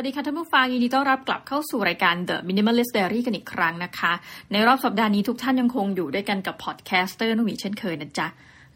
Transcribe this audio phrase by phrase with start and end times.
[0.00, 4.12] สวัสดีค่ะท่านผู้ฟังยินดีต้อนรับกลับเข้าสู่รายการ The Minimalist Diary กันอีกครั้งนะคะ
[4.52, 8.26] ในรอบสัปดาห์นี้ทุกท่านยังคงอยู่ด้วยกันกับ podcaster นุ่มีเช่นเคยนะจ๊ะ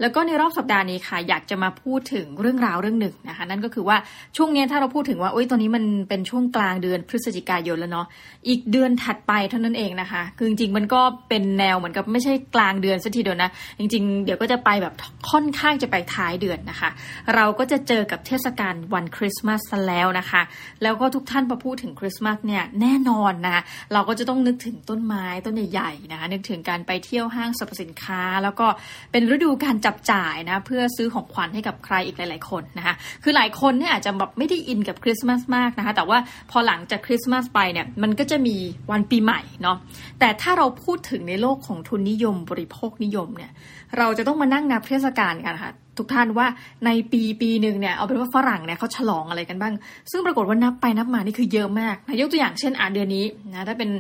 [0.01, 3.97] แล้วก็ในรอบสัปดาห์นี้ค่ะ อยากจะมาพูดถึงเรื่องราวเรื่องหนึ่งนะคะ นั่นก็คือว่า
[4.37, 8.07] ช่วงนี้ถ้าเราพูดถึงว่าโอ้ยตอนนี้มันเป็นช่วงกลางเดือนพฤศจิกายนแล้วเนาะ
[8.49, 14.95] อีกเดือนถัดไปเท่านั้นเองนะคะ คือจริงๆมันก็เป็นแนวเหมือนกับไม่ใช่กลางเดือนซะทีเดียวนะ จริง ๆ เดี๋ยวก็จะไปแบบ
[15.31, 16.91] ค่อนข้างจะไปท้ายเดือนนะคะ
[17.35, 20.43] เราก็จะเจอกับเทศกาลวันคริสต์มาสแล้วนะคะ
[20.83, 28.67] แล้วก็ทุกท่านพอพูดถึงคริสต์มาสเนี่ยแน่นอนนะเราก็จะต้องนึกถึงต้นไม้ต้นใหญ่ๆนะคะนึกถึงการไปเที่ยวห้างสรรพสินค้า แล้วก็
[29.13, 36.19] เป็นฤดูการจับจ่ายนะเพื่อซื้อของขวัญให้กับใครอีกหลาย ๆ คนนะคะคือหลายคนเนี่ยอาจจะแบบไม่ได้อินกับคริสต์มาสมากนะคะแต่ว่า
[36.51, 38.57] พอหลังจากคริสต์มาสไปเนี่ยมันก็จะมี
[38.91, 39.77] วันปีใหม่เนาะ
[40.21, 43.53] แต่ถ้าเราพูดถึงในโลกของทุนนิยมบริโภคนิยมเนี่ย
[43.99, 46.47] เราจะต้องมานั่งนับเทศกาลกันค่ะ ทุกท่านว่า
[46.87, 49.75] ในปีปีหนึ่งเนี่ยเอาเป็นว่าฝรั่งเนี่ยเขาฉลองอะไรกันบ้าง
[50.11, 53.91] ซึ่งปรากฏว่านับไปนับมานี่คือเยอะมากนะยกตัวอย่างเช่นอ่านเดือนนี้นะถ้าเป็น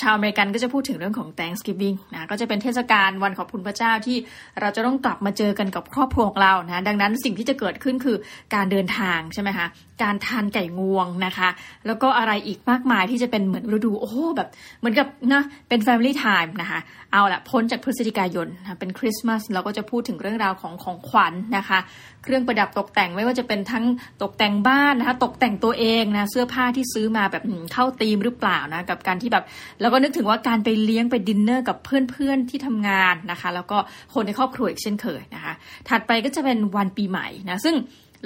[0.00, 4.16] ชาวอเมริกันก็จะพูดถึงเรื่องของ Thanksgiving นะก็จะเป็นเทศกาลวันขอบคุณพระเจ้าที่
[4.60, 8.16] เราจะต้องกลับมาเจอกันกับครอบครัวของเรานะดังนั้นสิ่งที่จะเกิดขึ้นคือ
[8.54, 9.66] การเดินทางใช่ไหมคะ
[10.02, 11.48] การทานไก่งวงนะคะ
[11.86, 14.48] แล้วก็อะไรอีกมากมายที่จะเป็นเหมือนฤดูโอ้แบบ
[14.80, 16.80] เหมือนกับนะเป็น Family Time นะคะ
[17.12, 21.78] เอาละพ้นจากพฤศจิกายนนะเป็นคริสต์มาสเราก็จะพูดถึงเรื่องราวของของขวัญนะคะ
[22.22, 23.84] เครื่องประดับตกแต่งไม่ว่าจะเป็นทั้ง
[24.22, 29.44] ตกแต่งบ้านนะคะ ตกแต่งตัวเองนะเสื้อผ้าที่ซื้อมาแบบเข้าธีมหรือเปล่านะกับการที่แบบ
[29.80, 33.78] แล้วก็นึกถึงว่าการไปเลี้ยงไปดินเนอร์กับเพื่อนๆที่ทำงานนะคะ แล้วก็
[34.14, 35.52] คนในครอบครัวอีกเช่นเคยนะคะ
[35.88, 37.74] ถัดไปก็จะเป็นวันปีใหม่นะซึ่ง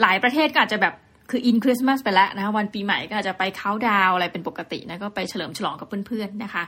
[0.01, 0.95] หลายประเทศก็อาจจะแบบ
[1.31, 6.63] คืออินคริสต์มาสไปแล้วนะวันปีใหม่ก็อาจจะไปเค้าดาวอะไรเป็นปกตินะก็ไปเฉลิมฉลองกับเพื่อนๆนะคะ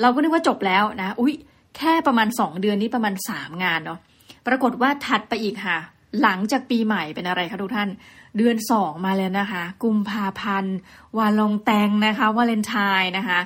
[0.00, 1.34] เราก็นึกว่าจบแล้วนะ อุ้ย
[1.76, 3.98] แค่ประมาณสองเดือนนี้ประมาณสามงานเนาะ
[4.46, 5.78] ปรากฏว่าถัดไปอีกค่ะ
[6.22, 7.88] หลังจากปีใหม่เป็นอะไรคะทุกท่าน
[8.36, 10.76] เดือนสองมาแล้วนะคะ กุมภาพันธ์
[11.18, 13.38] Valentin นะคะวาเลนไทน์นะคะ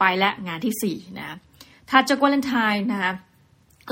[0.00, 1.36] ไปละงานที่สี่นะ
[1.90, 3.12] ถัดจากวาเลนไทน์นะคะ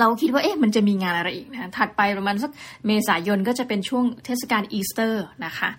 [0.00, 2.50] เราคิดว่าเอ๊ะมันจะมีงานอะไรอีกนะถัดไปประมาณสัก
[2.86, 5.70] เมษายนก็จะเป็นช่วงเทศกาลอีสเตอร์นะคะ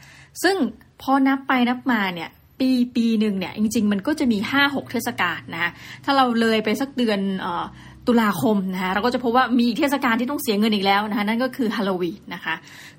[0.44, 0.56] ซึ่ง
[1.02, 5.72] พอนับไปนับมาเนี่ยปีปีหนึ่งเนี่ยจริง ๆ มันก็จะมีห้าหกเทศกาลนะ
[6.06, 7.20] ถ้าเราเลยไปสักเดือน
[8.08, 12.56] ตุลาคมนะคะเราก็จะพบว่ามีเทศกาลที่ต้องเสียเงินอีกแล้วนะคะนั่นก็คือฮาโลวีนนะคะ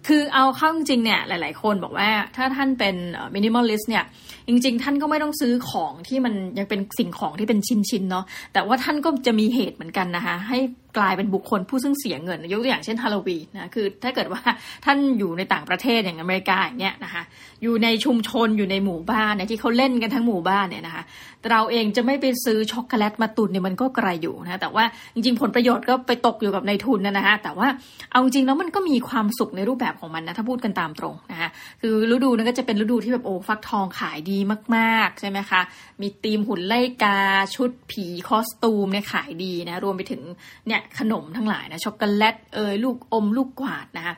[0.07, 2.97] คือเอาเข้าจริงเนี่ยหลาย ๆ คนบอกว่าถ้าท่านเป็น
[3.35, 4.05] minimalist เนี่ย
[4.49, 10.59] จริง ๆ ท่านก็ไม่ต้องซื้อของที่มันยังเป็นสิ่งของที่เป็นชิ้น ๆ เนาะแต่ว่าท่านก็จะมีเหตุเหมือนกันนะคะให้
[10.99, 14.41] กลายเป็นบุคคลผู้ซึ่งเสียเงินยกตัวอย่างเช่นฮาโลวีนนะคือถ้าเกิดว่า
[14.85, 17.23] ท่านอยู่ในต่างประเทศอย่างอเมริกาอย่างเงี้ยนะคะ
[17.63, 21.03] อยู่ในชุมชนอยู่ในหมู่บ้านเนี่ยที่เขาเล่นกันทั้งหมู่บ้านเนี่ยนะคะ
[21.51, 27.69] เราเองจะไม่ไปซื้อช็อกโกแลตมาตุนเนี่ยมันก็ไกลอยู่นะแต่ว่าจริงๆ ผลประโยชน์ก็ไปตกอยู่กับในทุนนะนะคะแต่ว่า
[28.11, 31.49] เอาจริงแล้วมันก็มีความสุขในรูปแบบของมันนะถ้าพูดกันตามตรงนะคะ
[31.81, 34.39] คือฤดูนั้นก็จะเป็นฤดูที่แบบโอ้ฟักทองขายดี
[34.77, 35.61] มากๆใช่ไหมคะ
[36.01, 37.19] มีธีมหุ่นไล่กา
[37.55, 40.23] ชุดผีคอสตูมเนี่ยขายดีนะรวมไปถึง
[40.67, 44.15] เนี่ยขนมทั้งหลายนะช็อกโกแลตเอยลูกอมลูกกวาดนะคะ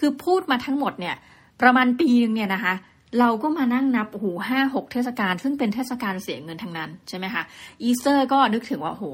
[0.00, 1.14] คือพูดมาทั้งหมดเนี่ย
[1.62, 2.74] ประมาณปีนึงเนี่ยนะคะ
[3.20, 7.42] เราก็มานั่งนับโอ้โหห้าหกเทศกาลซึ่งเป็นเทศกาลเสียเงินทั้งนั้นใช่ไหมคะ
[7.82, 9.04] อีสเตอร์ก็นึกถึงว่าโอ้โห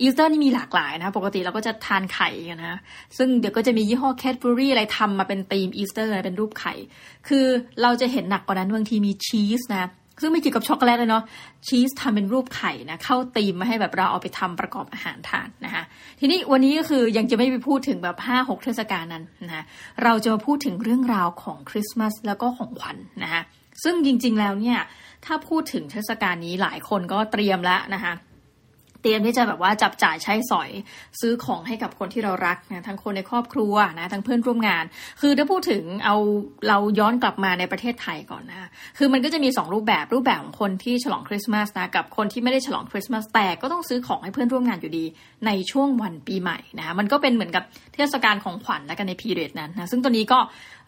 [0.00, 2.78] อีสเตอร์นี่มีหลากหลายนะ ปกติเราก็จะทานไข่กันนะ
[3.18, 6.74] ซึ่งเดี๋ยวก็จะมียี่ห้อ Cadbury อะไรทำมาเป็นธีมอีสเตอร์เป็นรูปไข่
[7.28, 7.46] คือ
[7.82, 9.90] เราจะเห็นหนักกว่านั้นบางทีมีชีสนะ
[10.22, 11.24] ซึ่งไม่เกี่ยวกับช็อกโกแลตเลยเนาะ
[11.66, 15.82] ชีสทำเป็นรูปไข่นะเข้าตีมมาให้แบบเราเอาไปทำประกอบอาหารทานนะคะ
[16.20, 19.64] ทีนี้วันนี้ก็คือยังจะไม่ไปพูดถึงแบบห้าหกเทศกาลนั้นนะ
[20.02, 23.42] เราจะมาพูดถึงเรื่องราวของคริสต์มาสแล้วก็ของขวัญนนะคะ
[23.82, 24.78] ซึ่งจริงๆแล้วเนี่ย
[25.24, 28.12] ถ้าพูดถึงเทศกาลนี้หลายคนก็เตรียมแล้วนะคะ
[29.02, 30.70] เตรียมที่จะแบบว่าจับจ่ายใช้สอย
[31.20, 34.84] ซื้อของให้กับคนที่เรารักนะทั้งคนในครอบครัวนะทั้งเพื่อนร่วมงาน
[35.20, 36.16] คือถ้าพูดถึงเอา
[36.68, 38.68] เราย้อนกลับมาในประเทศไทยก่อนนะ
[38.98, 45.04] คือมันก็จะมี 2 รูปแบบรูปแบบของคนที่ฉลองคริสต์มาสนะกับคนที่ไม่ได้ฉลองคริสต์มาสแต่ก็ต้องซื้อของให้เพื่อนร่วมงานอยู่ดี
[45.46, 47.64] ในช่วงวันปีใหม่นะมันก็เป็นเหมือนกับ
[47.94, 50.38] เทศกาลของขวัญแล้วกันใน period นั้นนะซึ่งตอนนี้ก็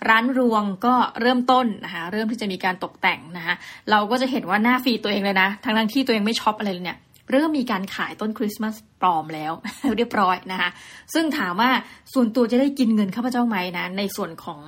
[0.09, 3.55] ร้านรวงก็เริ่มต้นนะคะเริ่มที่จะมีการตกแต่งนะคะ
[3.91, 6.99] เราก็จะเห็นว่าหน้า feed ตัวเองเลยนะทั้งทั้งที่ตัวเองไม่ช็อปอะไรเลยเนี่ย
[7.31, 9.53] เริ่มมีการขายต้นคริสต์มาสปลอมแล้ว
[9.97, 10.71] เรียบร้อยนะคะ
[11.15, 11.71] ซึ่งถามว่า
[12.15, 14.61] ส่วนตัวจะได้กินเงินข้าพเจ้าไหมนะในส่วนของ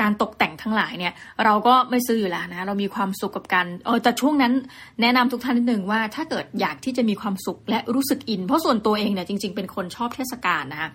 [0.00, 1.12] การตกแต่งทั้งหลายเนี่ย
[1.44, 4.52] เราก็ไม่ซื้ออยู่แล้วนะ เรามีความสุขกับการเออแต่ช่วงนั้น
[5.00, 10.88] แนะนำทุกท่านนิดนึงว่าถ้าเกิดอยากที่จะมีความสุขและรู้สึกอิน เพราะส่วนตัวเองเนี่ยจริง ๆ เป็นคนชอบเทศกาลนะคะ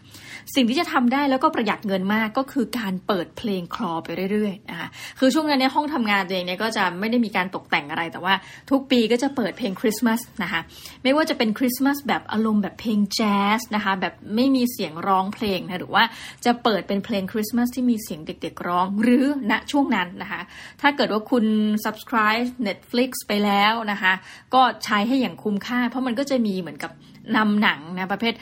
[0.55, 4.88] สิ่งที่จะทำได้แล้วก็ประหยัดเงินมากก็คือการเปิดเพลงคลอไปเรื่อยๆนะคะ
[5.19, 8.33] คือช่วงนั้นเนี่ยห้องทำงานตัวเองเนี่ยก็จะไม่ได้มีการตกแต่งอะไรแต่ว่า
[8.71, 10.61] ทุกปีก็จะเปิดเพลงคริสต์มาสนะคะ
[11.03, 16.03] ไม่ว่าจะเป็นคริสต์มาสแบบอารมณ์แบบเพลงแจ๊สนะคะแบบไม่มีเสียงร้องเพลงนะหรือว่า
[16.45, 20.42] จะเปิดเป็นเพลงคริสต์มาสที่มีเสียงเด็ก ๆ ร้องหรือณช่วงนั้นนะคะ
[20.81, 21.45] ถ้าเกิดว่าคุณ
[21.86, 24.13] subscribe Netflix ไปแล้วนะคะ
[24.54, 26.92] ก็ใช้ให้อย่างคุ้มค่า เพราะมันก็จะมีเหมือนกับ
[27.38, 28.34] นำหนังนะประเภท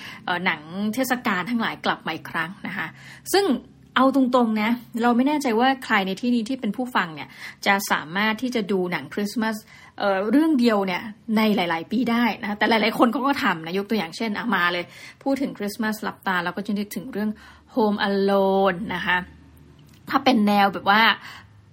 [0.46, 0.62] หนัง
[0.94, 2.88] เทศกาลทั้งหลายกลับมาอีกครั้งนะคะ
[3.34, 3.46] ซึ่ง
[3.96, 4.72] เอาตรงๆนะ
[5.04, 7.30] เราไม่แน่ใจว่าใครในที่นี้ที่เป็นผู้ฟังเนี่ย
[7.66, 9.56] จะสามารถที่จะดูหนังคริสต์มาส
[10.32, 11.02] เรื่องเดียวเนี่ย
[11.38, 14.86] ในหลาย ๆ ปีได้นะแต่หลาย ๆ คนเขาก็ทำนะยกตัวอย่างเช่นอามาเลย
[15.24, 17.30] พูดถึงคริสต์มาสหลับตาเราก็จะนึกถึงเรื่อง
[17.76, 19.18] Home Alone นะคะ
[20.10, 21.02] ถ้าเป็นแนวแบบว่า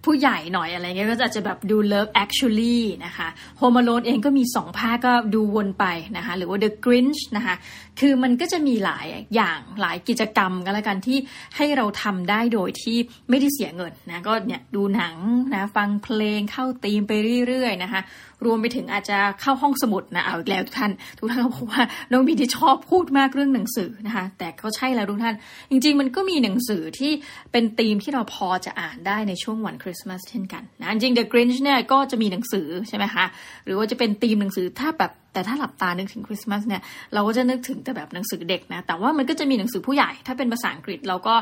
[0.05, 3.29] ผู้ใหญ่หน่อยอะไรเงี้ยก็จะจจะแบบดู Love Actually นะคะ
[3.61, 5.85] Home Alone เองก็มีสองภาคก็ดูวนไป
[6.17, 7.55] นะคะ หรือว่า The Grinch นะคะ
[8.01, 11.19] คือมันก็จะมีหลายอย่างหลายกิจกรรมกันแล้วกันที่
[11.57, 12.97] ให้เราทำได้โดยที่
[13.29, 15.17] ไม่ได้เสียเงินนะ ก็เนี่ยดูหนัง
[15.55, 17.13] นะฟังเพลงเข้าตีมไป
[17.49, 18.01] เรื่อยๆนะคะ
[18.45, 21.83] รวมไปถึงอาจจะเข้าห้องสมุดนะเอาอีกแล้วทุกท่านทุกท่านก็บอกว่า
[22.13, 25.35] น้องบีที่ชอบพูดมากเรื่องหนังสือนะคะ แต่ก็ใช่แล้วทุกท่าน
[25.71, 27.13] จริง ๆ มันก็มีหนังสือที่
[27.53, 33.25] เป็นธีมที่เราพอจะอ่านได้ในช่วงวันคริสต์มาสเช่นกันนะจริง The Grinch เนี่ยก็จะมีหนังสือใช่ไหมคะ
[33.65, 36.83] หรือว่าจะเป็นธีมหนังสือถ้าแบบแต่ถ้าหลับตานึกถึงคริสต์มาสเนี่ย
[37.15, 41.35] เราก็จะนึกถึงแต่แบบหนังสือเด็กนะแต่ว่ามันก็จะมีหนังสือผู้ใหญ่ถ้าเป็นภาษาอังกฤษเราก็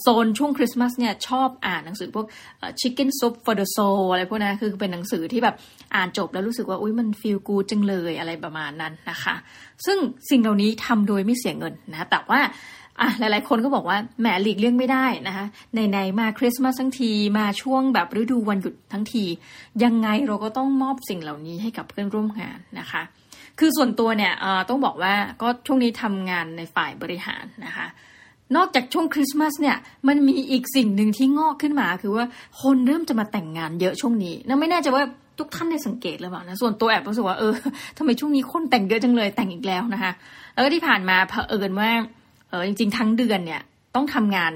[0.00, 2.26] โซนช่วงคริสต์มาสเนี่ยชอบอ่านหนังสือพวก
[2.80, 5.54] chicken soup for the soul อะไรพวกนั้นคือเป็นหนังสือที่แบบ
[5.94, 9.34] อ่านจบแล้วรู้สึกว่าอุ้ยมันฟีลกูจังเลยอะไรประมาณนั้นนะคะ
[9.86, 9.98] ซึ่ง
[10.30, 12.40] สิ่งเหล่านี้ทำโดยไม่เสียเงินนะแต่ว่า
[13.00, 19.24] อะหลายๆ คนก็บอกว่าแหมหลีกเลี่ยงไม่ได้นะคะไหนๆมาคริสต์มาสทั้งทีมาช่วงแบบฤดูวันหยุดทั้งที
[19.84, 23.02] ยังไงเราก็ต้องมอบสิ่งเหล่านี้ให้กับเพื่อนร่วมงานนะคะ
[23.58, 24.32] คือส่วนตัวเนี่ย
[24.68, 27.86] ต้องบอกว่าก็ช่วงนี้ทำงานในฝ่ายบริหารนะคะ
[28.56, 29.76] นอกจากช่วงคริสต์มาสเนี่ย
[30.08, 32.24] มันมีอีกสิ่งหนึ่งที่งอกขึ้นมา คือว่า
[32.62, 35.04] คนเริ่มจะมาแต่งงานเยอะช่วงนี้นะไม่แน่ใจว่า
[35.38, 37.54] ทุกท่านได้สังเกตหรือเปล่านะส่วนตัวแอบรู้สึกว่าเออ
[37.98, 40.12] ทำไมช่วงนี้คนแต่งเยอะจังเลยแต่งอีกแล้วนะคะ
[40.52, 41.90] แล้วก็ที่ผ่านมาเผอิญว่า
[42.48, 43.62] เออจริง ๆ ทั้งเดือนเนี่ย
[43.96, 44.52] ต้องทำงาน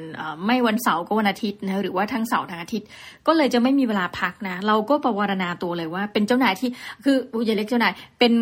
[0.47, 2.87] ไม่วันเสาร์ก็วันอาทิตย์นะหรือว่าทั้งเสาร์ทั้งอาทิตย์
[3.27, 6.71] ก็เลยจะไม่มีเวลาพักนะ เราก็ประวารณาตัวเลยว่า เป็นเจ้านายที่
[7.05, 7.17] คือ
[7.47, 8.33] อย่าเล็กเจ้านายเป็น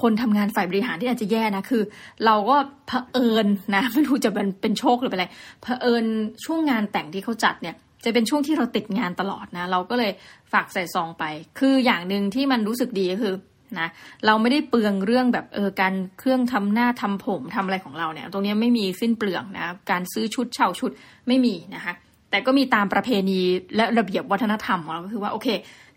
[0.00, 1.82] คนทำงานฝ่ายบริหารที่อาจจะแย่นะคือ
[2.26, 2.56] เราก็
[2.86, 5.26] เผอิญนะไม่รู้จะเป็นเป็นโชคหรือเป็นอะไร
[5.62, 6.04] เผอิญ
[6.44, 10.12] ช่วงงานแต่งที่เขาจัดเนี่ย จะเป็นช่วงที่เราติดงานตลอดนะ เราก็เลย
[10.52, 11.24] ฝากใส่ซองไป
[11.58, 13.34] คืออย่างหนึ่งที่มันรู้สึกดีก็คือ
[13.80, 13.88] นะ
[14.26, 20.90] เราไม่ได้เปลืองเรื่องแบบเออการเครื่องทำหน้าทำผมทำอะไรของเราเนี่ย ตรงนี้ไม่มีสิ้นเปลืองนะการซื้อชุดเช่าชุด
[21.28, 21.94] ไม่มีนะคะ
[22.30, 23.40] แต่ก็มีตามประเพณี
[23.76, 25.48] และระเบียบวัฒนธรรมของเราก็คือว่าโอเค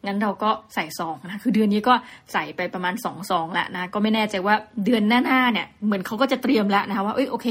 [0.06, 1.94] งั้นเราก็ใส่ซองนะคือเดือนนี้ก็
[2.34, 4.56] ใส่ไปประมาณสองซองแล้วนะก็ไม่แน่ใจว่า
[4.86, 7.48] เดือนหน้าๆเนี่ยเหมือนเขาก็จะเตรียมแล้วนะคะว่าเอ้ยโอเค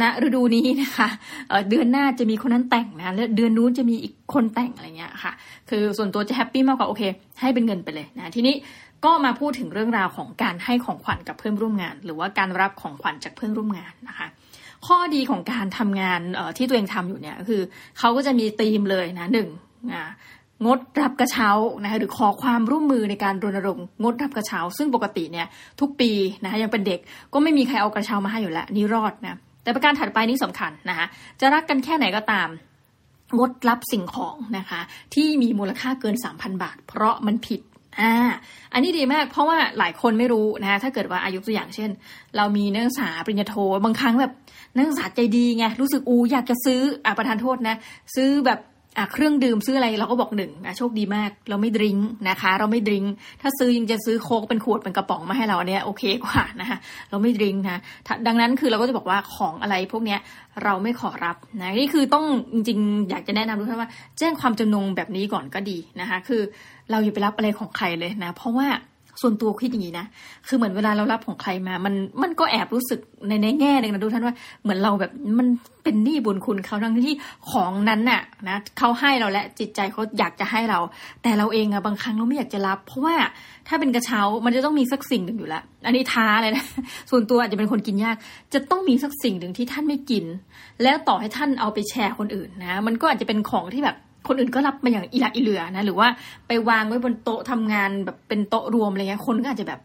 [0.00, 1.08] ณนะฤดูนี้นะคะ
[1.48, 5.32] เเดือนหน้าจะมีคนนั้นแต่งนะแล้วเดือนนู้นจะมีอีกคนแต่งอะไรเงี้ยค่ะ
[5.70, 7.02] คือส่วนตัวจะแฮปปี้มากกว่าโอเค
[7.40, 8.54] ให้เป็นเงินไปเลยนะทีนี้
[9.04, 14.26] ก็มาพูดถึงเรื่องราวของการให้ของขวัญกับเพื่อนร่วมงาน หรือว่าการรับของขวัญจากเพื่อนร่วมงานนะคะ
[14.86, 16.20] ข้อดีของการทำงาน
[16.56, 17.60] ที่ตัวเองทำอยู่เนี่ยคือ
[17.98, 19.48] เขาก็จะมีธีมเลยนะหนึ่ง
[20.66, 21.50] งดรับกระเช้า
[21.82, 25.46] นะคะหรือขอความร่วมมือในการรณรงค์งดรับกระเช้า ซึ่งปกติเนี่ย
[25.80, 26.10] ทุกปี
[26.42, 27.00] นะคะยังเป็นเด็ก
[27.32, 31.06] ก็ไม่มีใครเอากระเช้ามาให้อยู่แล้วนี่รอดนะแต่ประการถัดไปนี่สำคัญนะคะ
[31.40, 32.48] จะรักกันแค่ไหนก็ตาม
[33.38, 34.80] งดรับสิ่งของนะคะ
[35.14, 37.60] ที่มีมูลค่าเกิน 3,000 บาท เพราะมันผิด
[38.00, 38.12] อ่า
[38.72, 41.90] อันนี้ดีมาก เพราะว่าหลายคนไม่รู้นะถ้าเกิดว่าอายุตัวอย่างเช่น
[42.36, 43.54] เรามีนักศึกษาปริญญาโท
[43.84, 44.32] บางครั้งแบบ
[44.76, 47.76] นักศึกษาใจดีไงรู้สึกอูอยากจะซื้ออ่าประทานโทษนะ
[48.14, 48.58] ซื้อแบบ
[48.98, 53.04] อะเครื่องดื่มซื้ออะไรเราก็บอกหนึ่งอะโชคดีมาก เราไม่ดื่มนะคะ เราไม่ดื่ม
[53.42, 56.78] ถ้าซื้อยังจะซื้อโค้กเป็นขวดเป็นกระป๋องมาให้เราเนี่ยโอเคกว่านะคะ
[57.10, 57.80] เราไม่ดื่มนะ
[58.26, 60.20] ดังนั้นคือเราก็จะบอกว่าของอะไรพวกเนี้ย
[60.64, 66.42] เราไม่ขอรับนะนี่คือต้องจริงๆ อยากจะแนะนำทุกท่านว่า แจ้งความจำนงแบบนี้ก่อนก็ดีนะคะ คือ
[66.90, 68.68] เราอย่าไปรับอะไรของใครเลยนะ เพราะว่า
[69.20, 70.06] ส่วนตัวคิดอย่างนี้นะ
[70.48, 75.48] คือเหมือนเวลาเรารับของใครมา มันมันก็แอบรู้สึกในในแง่หนึ่งนะทุกท่านว่าเหมือนเราแบบมัน
[75.84, 77.14] เป็นหนี้บุญคุณเขาทั้งที่
[77.50, 80.78] ของนั้นน่ะนะเขาให้เราและจิตใจเขาอยากจะให้เรา
[81.22, 83.14] แต่เราเองอะบางครั้งเราไม่อยากจะรับ เพราะว่า
[83.68, 86.64] ถ้าเป็นกระเช้ามันจะต้องมีสักสิ่งหนึ่งอยู่แล้วอันนี้ท้าเลยนะ
[87.10, 88.16] ส่วนตัวอาจจะเป็นคนกินยาก
[88.54, 90.24] จะต้องมีสักสิ่งหนึ่งที่ท่านไม่กิน
[90.82, 93.96] แล้วต่อให้ท่านเอาไปแชร์คนอื่นนะ มันก็อาจจะเป็นของที่แบบ
[94.28, 96.08] คนอื่นก็รับมาอย่างอีหลักอีเหลือนะ หรือว่า
[96.46, 99.80] ไปวางไว้บนโต๊ะทำงานแบบเป็นโต๊ะรวมอะไรเงี้ยคนก็อาจจะแบบ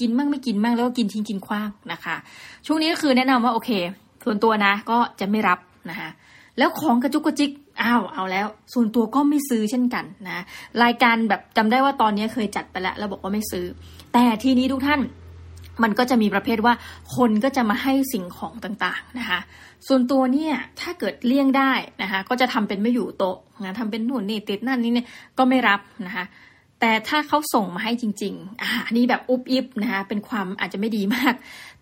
[0.00, 2.16] กินมั่งไม่กินมั่งแล้วก็กินทิ้งกินคว้างนะคะ
[2.66, 3.70] ช่วงนี้ก็คือแนะนำว่าโอเค
[4.24, 5.58] ส่วนตัวนะก็จะไม่รับ
[5.90, 6.08] นะคะ
[6.58, 7.50] แล้วของกระจุกกระจิก
[7.82, 10.44] อ้าวเอาแล้ว ส่วนตัวก็ไม่ซื้อเช่นกันนะ
[10.82, 13.66] รายการแบบจำได้ว่าตอนนี้เคยจัดไปแล้วแล้วบอกว่าไม่ซื้อ
[14.12, 15.00] แต่ทีนี้ทุกท่าน
[15.82, 16.74] มันก็จะมีประเภทว่า
[17.16, 19.40] คนก็จะมาให้สิ่งของต่างๆนะคะ
[19.86, 25.06] ส่วนตัวเนี่ยถ้าเกิดเลี่ยงได้นะคะ ก็จะทำเป็นไม่อยู่โต๊ะนะทำเป็นหนุนนี่ติดนั่นนี่เนี่ย
[25.38, 26.24] ก็ไม่รับนะคะ
[26.80, 31.34] แต่ถ้าเขาส่งมาให้จริงๆอ่าอันนี้แบบอุบอิบนะคะเป็นความอาจจะไม่ดีมาก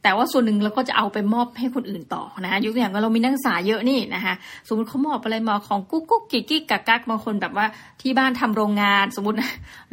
[0.03, 4.35] แต่ว่าส่วนหนึ่งเราก็จะเอาไปมอบให้คนอื่นต่อนะคะยกตัวอย่างว่าเรามีนักศึกษาเยอะนี่นะคะ
[4.69, 7.67] สมมติเขามอบอะไรมาของกุ๊กกุ๊กกิ๊กกิ๊กกักกักบางคนแบบว่า
[8.01, 9.37] ที่บ้านทำโรงงานสมมติ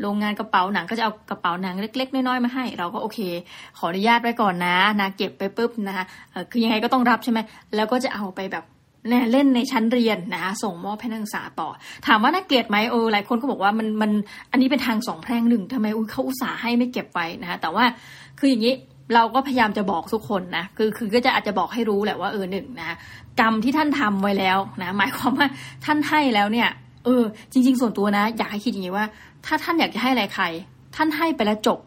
[0.02, 3.20] โรงงานกระเป๋าหนังก็จะเอากระเป๋าหนังเล็ก ๆ น้อยๆมาให้ เราก็โอเค
[3.78, 6.06] ขออนุญาตไว้ก่อนนะนะเก็บไปปุ๊บนะคะ
[6.52, 7.40] คือยังไงก็ต้องรับใช่ไหม
[7.76, 8.64] แล้วก็จะเอาไปแบบ
[9.10, 11.70] เนี่ยเล่นในชั้นเรียนนะคะส่งมอบให้นักศึกษาต่อ
[12.08, 14.12] ถามว่าน่าเกลียดไหมเออหลายคนก็บอกว่ามันมัน
[14.52, 17.86] อันนี้เป็นทางสองแพร่งหนึ่งทำไมอุ้ยเขาอุตส่าห์ให้ไม่เก็บไว้นะคะแต่ว่า
[18.40, 18.74] คืออย่างนี้
[19.14, 22.96] เราก็พยายามจะบอกทุกคนนะคือคือก็จะอาจจะบอกให้รู้แหละว่าเออหนึ่งนะ
[23.40, 25.48] กรรมที่ท่านทำไว้แล้วนะหมายความว่า
[25.86, 26.70] ท่านให้แล้วเนี่ย
[27.06, 29.06] เออจริง ๆ ส่วนตัวนะ อยากให้คิดอย่างนี้ว่า
[29.46, 30.46] ถ้าท่านอยากจะให้อะไรใคร
[30.96, 31.80] ท่านให้ไปแล้วจบ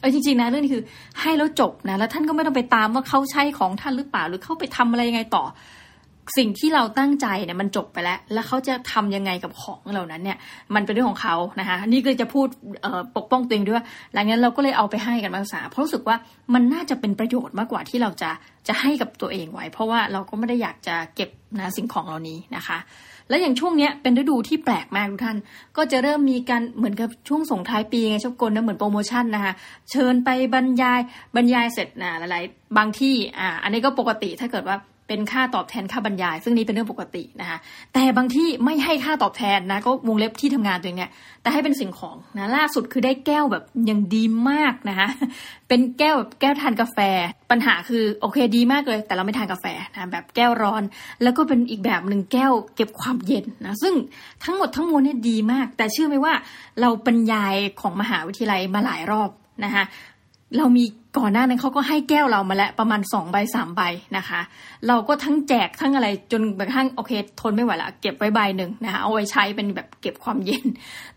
[0.00, 0.84] เออจริงๆนะเรื่องนี้คือ
[1.20, 5.44] ให้แล้วจบนะแล้วท่านก็ไม่ต้องไปตามว่าเขาใช่ของท่านหรือเปล่าหรือเขาไปทำอะไรยังไงต่อ
[6.36, 10.38] สิ่งที่เราตั้งใจเนี่ยมันจบไปแล้ว แล้วเขาจะทำยังไงกับของเหล่านั้นเนี่ย
[10.74, 12.46] มันเป็นเรื่องของเขานะคะนี่ก็จะพูด
[13.16, 13.82] ปกป้องตัวเองด้วย
[14.14, 16.16] หลังนั้นเราก็เลยเอาไปให้กันมาศึกษาเพราะรู้สึกว่า
[16.54, 18.30] มันน่าจะเป็นประโยชน์มากกว่าที่เราจะ
[18.68, 22.78] จะให้กับตัวเองไว้ เพราะว่าเราก็ไม่ได้อยากจะเก็บนะสิ่งของเหล่านี้นะคะ
[23.28, 25.38] และอย่างช่วงนี้เป็นฤดูที่แปลกมากทุกท่าน
[25.76, 29.52] ก็จะเริ่มมีการเหมือนกับช่วงส่งท้ายปีไงชอบกลนะเหมือนโปรโมชั่นนะคะ
[29.90, 31.00] เชิญไปบรรยาย
[31.36, 34.76] บรรยายเสร็จนะหลายๆบางที่อ่าอันนี้ก็ปกติถ้าเกิดว่า
[35.08, 37.58] เป็นค่าตอบแทนค่าบรรยาย ซึ่งนี้เป็นเรื่องปกตินะคะ
[37.94, 41.10] แต่บางที่ไม่ให้ค่าตอบแทนนะก็วงเล็บที่ทำงานตัวเองเนี่ย
[41.42, 45.08] แต่ให้เป็นสิ่งของนะล่าสุดคือได้แก้วแบบยังดีมากนะคะ
[45.68, 46.98] เป็นแก้วแบบแก้วทานกาแฟ
[47.50, 50.82] ปัญหาคือโอเคดีมากเลย แต่เราไม่ทานกาแฟนะแบบแก้วร้อน
[51.22, 53.94] แล้วก็เป็นอีกแบบหนึ่งแก้วเก็บความเย็นนะซึ่ง
[54.44, 56.34] ทั้งหมดทั้งมวลเนี่ยดีมาก แต่เชื่อไหมว่า
[56.80, 59.30] เราบรรยายของมหาวิทยาลัยมาหลายรอบ
[59.64, 59.84] นะคะ
[60.58, 60.84] เรามี
[61.18, 63.82] ก่อนหน้านั้นเขาก็ให้แก้วเรามาแล้วประมาณสองใบสามใบ
[64.16, 64.40] นะคะ
[64.88, 70.64] เราก็ทั้งแจกทั้งอะไรจนกระทั่งโอเค ทนไม่ไหวละเก็บไว้ใบหนึ่งนะคะเอาไว้ใช้เป็นแบบเก็บความเย็น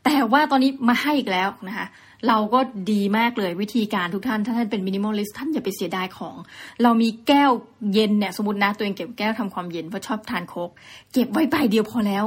[0.04, 1.88] แต่ว่าตอนนี้มาให้อีกแล้วนะคะ
[2.28, 2.60] เราก็
[2.92, 6.36] ดีมากเลยวิธีการทุกท่านถ้าท่านเป็น minimalist ท่านอย่าไปเสียดายของ
[6.84, 7.52] เรามีแก้ว
[7.94, 10.70] เย็นเนี่ยสมมตินะตัวเองเก็บแก้วทำความเย็นเพราะชอบทานโค้ก
[11.14, 12.26] เก็บไว้ใบเดียวพอแล้ว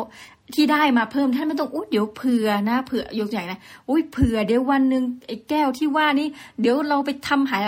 [0.55, 6.29] ที่ได้มาเพิ่มท่านไม่ต้องอุ้ยเดี๋ยวเผื่อนะเผื่อยกใหญ่นะอุ้ยเผื่อเดี๋ยววันหนึ่งไอ้แก้วที่ว่านี่
[6.61, 7.63] เดี๋ยวเราไปทำหาย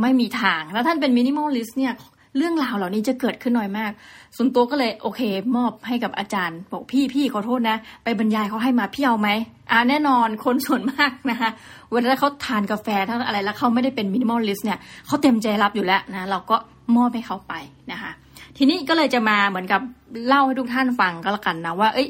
[0.00, 1.94] ไม่มีทาง แล้วท่านเป็น minimalist เนี่ย
[2.36, 3.92] เรื่องราวเหล่านี้จะเกิดขึ้นน้อยมาก
[4.36, 5.20] ส่วนตัวก็เลยโอเค
[5.56, 9.28] มอบให้กับอาจารย์ บอกพี่พี่ขอโทษนะ ไปบรรยายเขาให้มาพี่เอาไหม
[9.70, 11.50] อ่าแน่นอนคนส่วนมากนะคะ
[11.90, 16.56] เวลาเขาทานกาแฟทั้งอะไรแล้วเขาไม่ได้เป็น minimalist เนี่ยเขาเต็มใจรับอยู่แล้วนะเราก็
[16.96, 17.54] มอบให้เขาไป
[17.92, 18.12] นะคะ
[18.56, 19.80] ทีนี้ก็เลยจะมาเหมือนกับ
[20.26, 22.08] เล่าให้ทุกท่านฟังก็แล้วกันนะว่า เอ้ย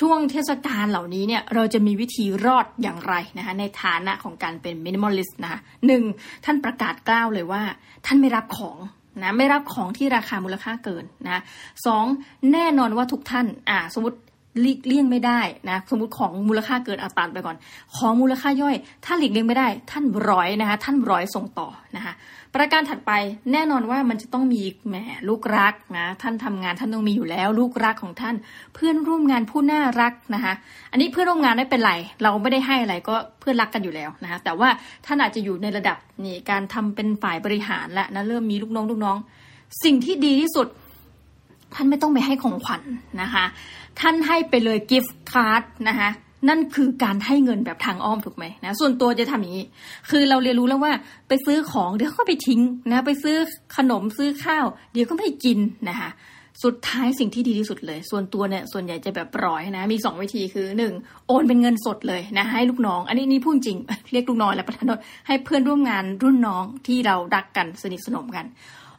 [0.00, 6.02] ช่วงเทศกาลเหล่านี้เนี่ยเราจะมีวิธีรอดอย่างไรนะคะในฐานะของการเป็น minimalist นะคะหนึ่ง
[6.44, 7.62] ท่านประกาศกร้าวเลยว่า
[8.06, 8.78] ท่านไม่รับของ
[9.22, 11.42] นะไม่รับของที่ราคามูลค่าเกินนะ
[11.86, 12.04] สอง
[12.52, 14.18] แน่นอนว่าทุกท่านอ่าสมมติ
[14.60, 17.56] หลีกเลี่ยงไม่ได้นะสมมติของมูลค่าเกินอัตราไปก่อน
[17.96, 22.14] ของมูลค่าย่อย ถ้าหลีกเลี่ยงไม่ได้ ท่านร้อยนะคะท่านร้อยส่งต่อนะคะ
[22.54, 23.12] ประการถัดไป
[23.52, 24.94] แน่นอนว่ามันจะต้องมีแหม
[25.28, 28.34] ลูกรักนะท่านทำงานท่านต้องมีอยู่แล้ว ลูกรักของท่าน
[28.74, 30.54] เพื่อนร่วมงานผู้น่ารักนะคะ
[30.92, 31.92] อันนี้เพื่อนร่วมงานไม่เป็นไร
[32.22, 34.68] เราไม่ได้ให้อะไรก็เพื่อนรักกันอยู่แล้วนะคะแต่ว่า
[35.06, 39.16] ท่านอาจจะอยู่ในระดับนี่การทำเป็นฝ่ายบริหารและนะเริ่มมีลูกน้องลูกน้อง
[39.84, 40.66] สิ่งที่ดีที่สุด
[41.74, 43.44] ท่านไม่ต้องไปให้ของขวัญนนะคะ
[44.00, 46.10] ท่านให้ไปเลยกิฟต์การ์ดนะคะ
[46.48, 49.66] นั่นคือการให้เงินแบบทางอ้อมถูกไหมนะ ส่วนตัวจะทำอย่างนี้
[50.10, 50.92] คือเราเรียนรู้แล้วว่า
[51.28, 52.60] ไปซื้อของเดี๋ยวก็ไปทิ้ง
[52.92, 53.36] นะ ไปซื้อ
[53.76, 55.58] ขนมซื้อข้าว เดี๋ยวก็ไม่กิน
[55.88, 56.10] นะคะ
[56.64, 60.92] สุดท้ายสิ่งที่ดีที่สุดเลย ส่วนตัวเนี่ยส่วนใหญ่จะแบบร้อยนะ มีสองวิธีคือหนึ่ง
[61.26, 63.78] โอนเป็นเงินสดเลยนะ ให้ลูกน้อง อันนี้นี่พูดจริง
[64.12, 64.92] เรียกลูกน้องแล้วประธาน
[65.26, 68.46] ให้เพื่อนร่วมงานรุ่นน้องที่เรารักกันสนิทสนมกัน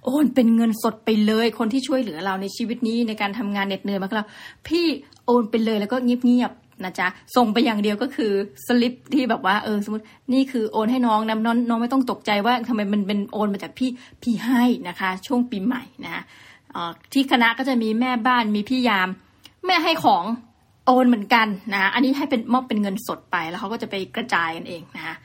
[0.05, 4.27] โอนเป็นเงินสดไปเลย คนที่ช่วยเหลือเราในชีวิตนี้ในการทำงานเหน็ดเหนื่อยมากแล้ว
[4.67, 4.85] พี่
[5.25, 6.51] โอนไปเลยแล้วก็เงียบ
[6.83, 8.31] นะจ๊ะส่งไปอย่างเดียวก็คือ
[8.67, 13.89] สลิปที่แบบว่าเออสมมตินี่คือโอนให้น้องนะน้องน้องไม่ต้องตกใจว่าทำไมมันเป็นโอนมาจากพี่
[14.21, 16.23] พี่ให้นะคะ ช่วงปีใหม่นะ
[17.13, 19.09] ที่คณะก็จะมีแม่บ้านมีพี่ยาม
[19.65, 20.23] แม่ให้ของ
[20.85, 25.15] โอนเหมือนกันนะอันนี้ให้เป็นมอบเป็นเงินสดไปแล้วเขาก็จะไปกระจายกันเองนะคะ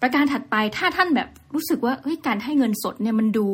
[0.00, 3.46] ประการถัดไปถ้าท่านแบบรู้สึกว่าเฮ้ยการให้เงินสดเนี่ยมันดู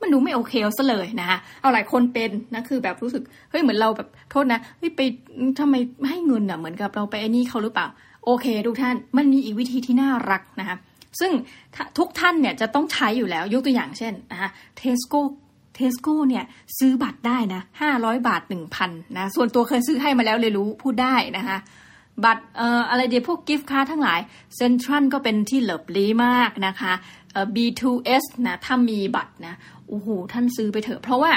[0.00, 5.00] มันดูไม่โอเคซะเลยนะคะเอาหลายคนเป็นนะคือแบบรู้สึกเฮ้ยเหมือนเราแบบโทษนะเฮ้ยไป
[5.58, 5.74] ทำไม
[6.08, 7.86] ให้เงินอะเหมือนกับเราไปไอ้นี่เขาหรือเปล่า
[8.24, 10.76] โอเคทุกท่านมันมีอีกวิธีที่น่ารักนะคะ
[11.20, 11.32] ซึ่ง
[11.98, 15.20] ทุกท่านเนี่ยจะต้องใช้อยู่แล้วยกตัวอย่างเช่นนะคะเทสโก้
[15.74, 16.44] เทสโก้เนี่ย
[16.78, 21.58] ซื้อบัตรได้นะห้าร้อยบาทหนึ่งพันนะส่วนตัวเคยซื้อให้มาแล้วเลยรู้พูดได้นะคะ
[22.24, 24.20] บัตรเอ่ออะไรเดียวพวกกิฟต์กาทั้งหลาย
[24.56, 26.92] เซ็นทรัลก็เป็นที่เหลิบลีมากนะคะ
[27.54, 29.54] B2S นะถ้ามีบัตรนะ
[29.88, 31.32] โอ้โหท่านซื้อไปเถอะ เพราะว่า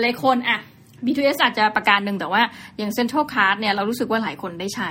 [0.00, 0.58] หลายคนอะ
[1.04, 2.42] B2S อาจจะประการหนึ่งแต่ว่า
[2.78, 4.90] อย่าง Central Card เนี่ยเรารู้สึกว่าหลายคนได้ใช้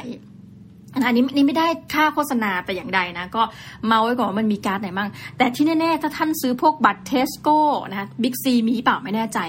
[1.06, 3.44] อันนี้นี่ไม่ได้ค่าโฆษณาแต่อย่างใดนะ ก็
[3.86, 7.60] เมาไว้ก่อนว่ามันมีการ์ดไหนบ้างแต่ที่แน่ๆ ถ้าท่านซื้อพวกบัตรเทสโก้
[7.92, 9.40] นะบิ๊กซีมีเปล่าไม่แน่ใจ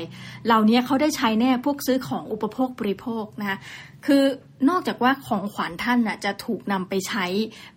[0.46, 3.58] เหล่านี้เขาได้ใช้แน่พวกซื้อของอุปโภคบริโภคนะคะ
[4.07, 4.25] คือ
[4.71, 7.25] นอกจากว่าของขวัญท่านน่ะจะถูกนำไปใช้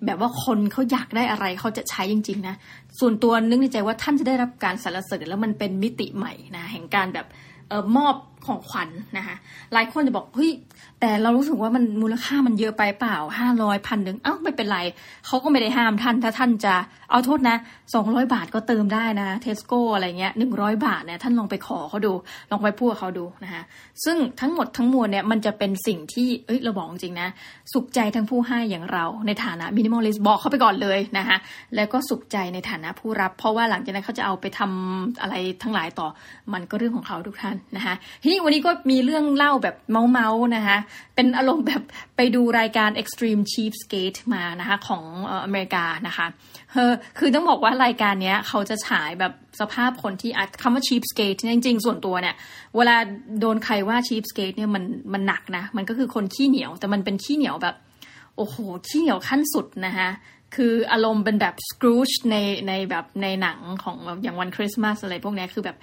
[0.06, 2.56] แบบว่าคนเขาอยากได้อะไรเขาจะใช้จริง ๆ นะ
[3.00, 7.28] ส่วนตัวนึกในใจว่าท่านจะได้รับการสรรเสริญแล้วมันเป็นมิติใหม่นะแห่งการแบบ
[7.70, 9.36] เออมอบ ของขวัญนนะคะ
[9.74, 10.52] หลายคนจะบอกเฮ้ย
[11.00, 14.80] แต่เรารู้สึกว่ามันมูลค่ามันเยอะไปเปล่าห้าร้อยพันหนึ่งเอ้าไม่เป็นไร
[15.26, 16.76] เขาก็ไม่ได้ห้ามท่านถ้าท่านจะ
[17.12, 17.58] เอาโทษนะ
[17.94, 22.14] สองร้อยบาทก็เติมได้นะเทสโก้อะไรเงี้ยหนึ่งร้อยบาทเนี่ยท่านลองไปขอเขาดู
[22.52, 23.64] ลองไปพูดเขาดูนะคะ
[24.04, 27.30] ซึ่งทั้งหมดทั้งมวลเนี่ยมันจะเป็นสิ่งที่เอ้ยเราบอกจริงนะ
[27.74, 31.38] สุขใจทั้งผู้ให้อย่างเราในฐานะ minimalist บอกเขาไปก่อนเลยนะคะ
[31.76, 36.08] แล้วก็สุขใจในฐานะผู้รับ เพราะว่าหลังจากนั้นเขาจะเอาไปทำอะไรทั้งหลายต่อ
[36.54, 37.96] มันก็เรื่องของเขาทุกท่านนะคะ
[38.26, 40.78] ทีนี้วันนี้ก็มีเรื่องเล่าแบบเมาท์ๆนะคะ
[41.16, 41.84] เป็นอารมณ์แบบ
[42.18, 45.04] ไปดูรายการ Extreme Cheapskate มานะคะของ
[45.46, 46.28] อเมริกานะคะ
[46.74, 52.36] เออคือต้องบอกว่ารายการนี้เขาจะฉายแบบสภาพคนที่คำว่า cheapskate จริงๆ ส่วนตัวเนี่ย
[52.76, 52.96] เวลา
[53.40, 54.84] โดนใครว่า cheapskate เนี่ยมัน
[55.14, 57.76] มันหนักนะ มันก็คือคนขี้เหนียว แต่มันเป็นขี้เหนียวแบบ
[58.38, 58.56] โอ้โห
[58.88, 60.10] ขี้เหนียวขั้นสุดนะคะ
[60.56, 62.36] คืออารมณ์เป็นแบบสครูชใน
[62.68, 65.78] ในแบบในหนังของอย่างวันคริสต์มาสอะไรพวกนี้คือแบบ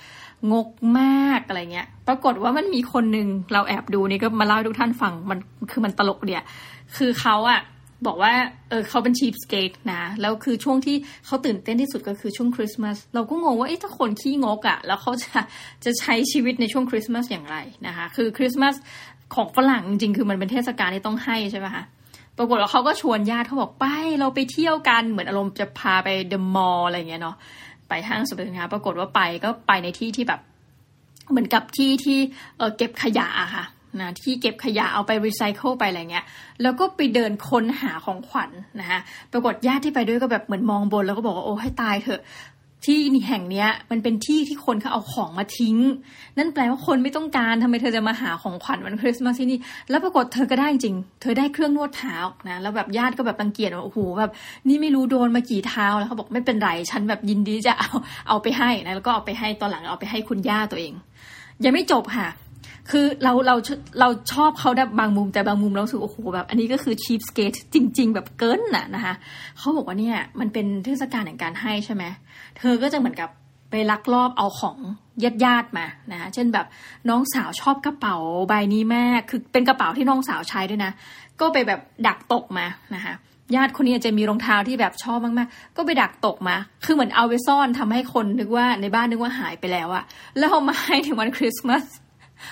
[0.53, 5.39] งกมากอะไรเงี้ย ปรากฏว่ามันมีคนหนึ่งเราแอบดูนี่ก็มาเล่าให้ทุกท่านฟังมัน
[5.71, 6.43] คือมันตลกเดีย
[6.97, 7.61] คือเขาอะ
[8.07, 8.33] บอกว่า
[8.69, 10.97] เออเขาเป็นชีพสเกตนะแล้วคือช่วงที่
[11.27, 15.31] เขาตื่นเต้นที่สุดก็คือช่วงคริสต์มาสเราก็งงว่าเอ๊ะถ้าคนขี้งกอะ่ะแล้วเขาจะ
[15.85, 17.57] จะใช้ชีวิตในช่วงคริสต์มาสอย่างไร
[17.87, 18.75] นะคะ คือคริสต์มาส
[19.35, 21.85] ของฝรั่งจริงๆคือมันเป็นเทศกาลที่ต้องให้ใช่ไหมคะ
[22.39, 23.87] ปรากฏว่าเขาก็ชวนญาติเขาบอกไป
[24.21, 27.37] เราไปเที่ยวกันเหมือนอารมณ์จะพาไปเดอะมอลล์อะไรเงี้ยเนาะ
[27.89, 30.41] ไปห้างสรรพสินค้าปรากฏว่าไปก็ไปในที่ที่แบบ
[31.31, 32.19] เหมือนกับที่ที่
[32.59, 33.65] เเก็บขยะค่ะ
[34.01, 36.25] นะที่เก็บขยะเอาไปรีไซเคิลไปอะไรเงี้ย
[36.63, 39.01] แล้วก็ไปเดินค้นหาของขวัญนนะคะ
[39.33, 42.21] ปรากฏญาติที่ไปด้วยก็แบบเหมือนมองบนแล้วก็บอกว่าโอ้ให้ตายเถอะ
[42.85, 45.77] ที่นี่แห่งเนี้ย มันเป็นที่ที่คนเขาเอาของมาทิ้ง
[46.39, 49.59] นั่นแปลว่าคนไม่ต้องการทำไมเธอจะมาหาของขวัญวันคริสต์มาสที่นี่
[49.91, 52.17] แล้วปรากฏเธอก็ได้จริง เธอได้เครื่องนวดเท้า
[52.49, 54.33] นะ แล้วแบบญาติก็แบบตังเกียจว่าโอ้โหแบบ
[54.69, 57.91] นี่ไม่รู้โดนมากี่เท้าแล้วเขาบอกไม่เป็นไรฉันแบบยินดีจะเอา
[58.29, 60.93] เอาไปให้นะแล้วก็เอาไปให้ตอนหลังเอาไปให้คุณย่าตัวเอง
[61.65, 62.29] ยังไม่จบค่ะ
[62.91, 63.57] คือเราเรา
[64.01, 69.15] เราชอบเขาได้บางมุมแต่บางมุมเราสึกโอ้โหแบบ อันนี้ก็คือชีพสเกตจริง ๆ แบบเกินน่ะนะคะ
[69.59, 72.05] เขาบอกว่าเนี่ยมันเป็นเทศกาลแห่งการให้ใช่ไหม
[72.59, 73.31] เธอก็จะเหมือนกับ
[73.71, 74.79] ไปลักลอบเอาของ
[75.23, 76.67] ญาติญาติมานะเช่นแบบ
[77.09, 78.17] น้องสาวชอบกระเป๋า
[78.49, 80.93] ใบนี้แม่คือเป็นกระเป๋าที่น้องสาวใช้ด้วยนะ
[81.41, 83.15] ก็ไปแบบดักตกมานะคะ
[83.57, 90.05] ญาติคนนี้จะมีรองเท้าที่แบบชอบมากๆ ก็ไปดักตกมา คือเหมือนเอาไปซ่อนทำให้คนนึกว่าในบ้านนึกว่าหายไปแล้วอะ
[90.39, 91.85] แล้วเอามาให้ถึงวันคริสต์มาส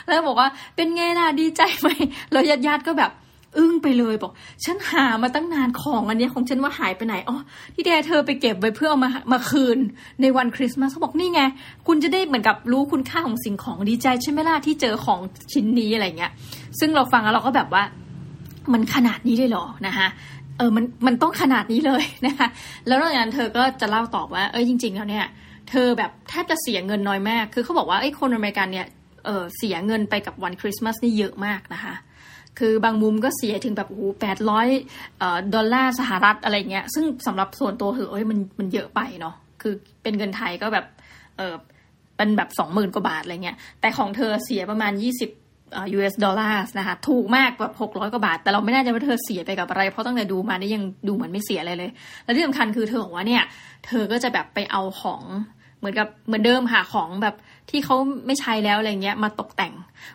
[0.09, 1.88] แล้วบอกว่าเป็นไงล่ะดีใจไหม
[2.33, 3.12] แล้วญาติญาติก็แบบ
[3.59, 4.33] อึ้งไปเลยบอก
[4.64, 7.37] ฉันหามาตั้งนานของอันนี้ของฉันว่าหายไปไหนอ๋อ
[7.75, 9.79] ที่แดเธอไปเก็บไว้เพื่อเอามามาคืน
[10.20, 11.40] ในวันคริสต์มาสเขาบอกนี่ไง
[11.87, 15.20] คุณจะได้เหมือนกับรู้คุณค่าของสิ่งของดีใจใช่ไหมล่ะที่เจอของ
[15.53, 16.33] ชิ้นนี้อะไรเงี้ย
[16.79, 17.83] ซึ่งเราฟังแล้วเราก็แบบว่า
[18.72, 20.07] มันขนาดนี้ได้หรอนะคะ
[20.59, 22.49] เออมันมันต้องขนาดนี้เลยนะคะ
[22.87, 25.27] แล้วหลังจากนั้นเธอก็จะเล่าตอบว่าเอ้ยจริง ๆ แล้วเนี่ย
[25.70, 28.87] เธอแบบแทบจะเสียเงินน้อยมาก คือเขาบอกว่าไอ้คนอเมริกันเนี่ย
[29.26, 31.94] เออเสียเงินไปกับวันคริสต์มาสนี่เยอะมากนะคะ
[32.58, 34.68] คือบางมุมก็เสียถึงแบบโอ้โหแปดร้อย
[35.54, 40.86] ดอลลาร์สหรัฐอะไรเงี้ย ซึ่งสำหรับส่วนตัวเธอเอ้ยมันมันเยอะไปเนาะ คือเป็นเงินไทยก็แบบ
[41.36, 41.54] เออ
[42.16, 45.30] เป็นแบบสองหมื่นกว่าบาทอะไรเงี้ย แต่ของเธอเสียประมาณยี่สิบ
[45.96, 51.90] US ดอลลาร์นะคะ ถูกมากแบบหกร้อยกว่าบาท แต่เราไม่แน่ใจว่าเธอเสียไปกับอะไร เพราะตั้งแต่ดูมานี่ยังดูเหมือนไม่เสียอะไรเลย
[52.24, 53.42] และที่สำคัญคือเธอบอกว่าเนี่ย
[53.86, 55.22] เธอก็จะแบบไปเอาของ
[55.78, 57.34] เหมือนกับเหมือนเดิมหาของแบบ
[57.70, 59.72] ที่เขาไม่ใช้แล้วอะไรเงี้ยมาตกแต่ง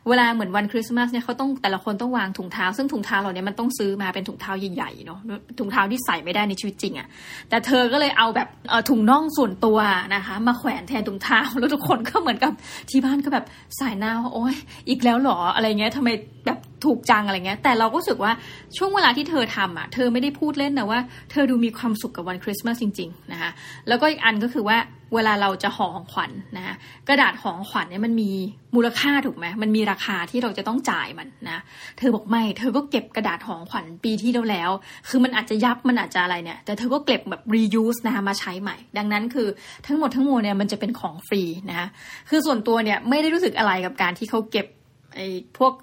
[0.08, 5.20] เวลาเหมือนวันคริสต์มาสเนี่ยเขาต้องแต่ละคนต้องวางถุงเท้า ซึ่งถุงเท้าเหล่านี้มันต้องซื้อมาเป็นถุงเท้าใหญ่ๆเนาะ
[5.60, 7.08] ถุงเท้าที่ใส่ไม่ได้ในชีวิตจริงอะ่ะ
[7.50, 8.48] แต่เธอก็เลยเอาแบบ
[8.90, 9.78] ถุงน่องส่วนตัว
[10.16, 12.52] นะคะ มาแขวนแทนถุงเท้าแล้วทุกคนก็เหมือนกับ
[12.90, 13.46] ที่บ้านก็แบบ
[13.80, 14.56] สายหน้าว่าโอ๊ย
[14.90, 16.10] อีกแล้วหรออะไรเงี้ยทำไม
[16.46, 18.32] แบบ ถูกจังอะไรเงี้ย แต่เราก็รู้สึกว่า
[18.78, 21.00] ช่วงเวลาที่เธอทำอะ เธอไม่ได้พูดเล่นนะว่า
[21.32, 23.52] เธอดูมีความสุขกับวันคริสต์มาสจริง ๆ นะคะ
[23.88, 24.78] แล้วก็อีกอันก็คือว่า
[25.16, 26.76] เวลาเราจะห่อของขวัญนนะคะ
[27.08, 28.32] กระดาษห่อของขวัญเนี่ยมันมี
[28.76, 31.62] มูลค่าถูกไหมมันมีราคาที่เราจะต้องจ่ายมันนะ
[31.98, 34.72] เธอบอกไม่ เธอก็เก็บกระดาษห่อของขวัญปีที่แล้วแล้ว
[35.10, 39.48] คือมันอาจจะยับมันอาจจะอะไรเนี่ย แต่เธอก็เก็บแบบ reuse นะคะมาใช้ใหม่ ดังนั้นคือ
[39.88, 41.88] ทั้งหมดทั้งมวลเนี่ยมันจะเป็นของฟรีนะคะ
[42.30, 44.68] คือส่วนตัวเนี่ยไม่ได้รู้สึกอะไรกับการที่เขาเก็บ
[45.16, 45.74] ไอ้พวก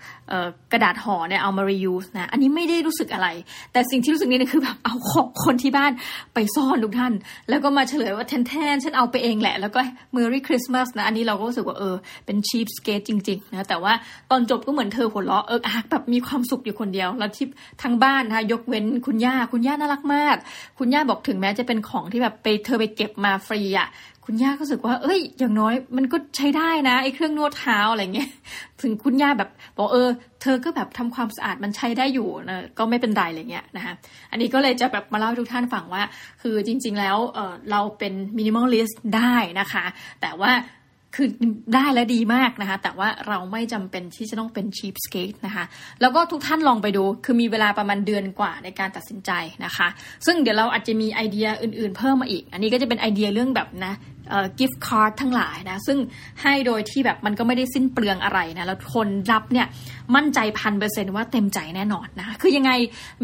[0.73, 3.29] กระดาษห่อเนี่ยเอามา reuse นะ อันนี้ไม่ได้รู้สึกอะไร
[3.73, 5.93] แต่สิ่งที่รู้สึกนี่คือแบบเอาของคนที่บ้าน
[6.35, 7.13] ไปซ่อนทุกท่าน
[7.49, 9.81] แล้วก็มาเฉลยว่าแทนแทนฉันเอาไปเองแหละ แล้วก็
[10.17, 11.95] Merry Christmas นะ อันนี้เราก็รู้สึกว่าเออ
[12.27, 13.93] เป็น cheap skate จริงๆนะ แต่ว่า
[14.31, 17.47] ตอนจบก็เหมือนเธอหัวเราะเอออาแบบมีความสุขอยู่คนเดียว แล้วที่
[17.83, 20.37] ทั้งบ้านนะคะยกเว้นคุณย่า คุณย่าน่ารักมาก
[20.79, 23.89] คุณย่าบอกถึงแม้จะเป็นของที่แบบไปเธอไปเก็บมาฟรีอะ
[24.31, 28.31] คุณย่าก็รู้สึกว่า เอ้ย อย่างน้อยมันก็ใช้ได้นะไอ้เครื่องนวดเท้าอะไรเงี้ย
[28.83, 30.09] ถึงคุณย่าแบบบอกเออ
[30.43, 33.95] เธอก็แบบทำความสะอาดมันใช้ได้อยู่นะก็ไม่เป็นไรอะไรเงี้ยนะคะ
[34.31, 36.03] อันนี้ก็เลยจะแบบมาเล่าให้ทุกท่านฟังว่า
[36.43, 39.85] คือจริง ๆ แล้วเออเราเป็น minimalist ได้นะคะ
[40.21, 40.53] แต่ว่า
[41.17, 41.29] คือ
[41.75, 45.65] ได้และดีมากนะคะ แต่ว่าเราไม่จำเป็นที่จะต้องเป็น cheapskate นะคะ
[46.01, 49.31] แล้วก็ทุกท่านลองไปดู คือมีเวลาประมาณเดือนกว่าในการตัดสินใจ
[49.65, 49.89] นะคะ
[50.27, 53.95] ซึ่งเดี๋ยวเราอาจจะมีไอเดียอื่นๆเพิ่มมาอีก อันนี้ก็จะเป็นไอเดียเรื่องแบบนะ
[54.59, 55.99] gift card ทั้งหลายนะ ซึ่ง
[56.43, 59.67] ให้โดยที่แบบมันก็ไม่ได้สิ้นเปลืองอะไรนะ แล้วคนรับเนี่ย
[60.17, 62.73] มั่นใจพันเปอร์เซ็นต์ว่าเต็มใจแน่นอนนะ คือยังไง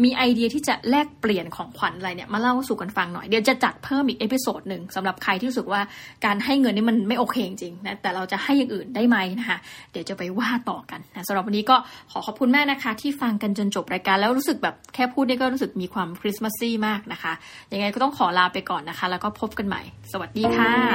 [0.03, 5.81] มีไอเดียที่จะแลกเปลี่ยนของขวัญอะไรเนี่ย มาเล่าสู่กันฟังหน่อยเดี๋ยวจะจัดเพิ่มอีก episode หนึ่งสำหรับใครที่รู้สึกว่า
[6.25, 9.57] การให้เงินนี่มันไม่โอเคจริงนะแต่เราจะให้อย่างอื่นได้ไหมนะคะ
[9.91, 11.75] เดี๋ยวจะไปว่าต่อกันนะสำหรับวันนี้ก็
[12.11, 17.33] ขอขอบคุณมากนะคะ ที่ฟังกันจนจบรายการแล้วรู้สึกแบบแค่พูดนี่ก็รู้สึกมีความคริสต์มาสซี่มากนะคะ
[17.73, 20.94] ยังไงก็ต้องขอลาไปก่อนนะคะ แล้วก็พบกันใหม่ สวัสดีค่ะ